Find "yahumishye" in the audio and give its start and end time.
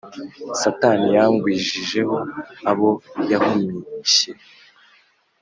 3.31-4.31